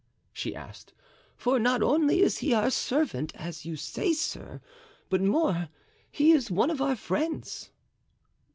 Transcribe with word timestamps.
she 0.33 0.55
asked; 0.55 0.93
"for 1.37 1.59
not 1.59 1.83
only 1.83 2.23
is 2.23 2.39
he 2.39 2.55
our 2.55 2.71
servant, 2.71 3.31
as 3.35 3.67
you 3.67 3.75
say, 3.75 4.13
sir, 4.13 4.59
but 5.09 5.21
more—he 5.21 6.31
is 6.31 6.49
one 6.49 6.71
of 6.71 6.81
our 6.81 6.95
friends." 6.95 7.69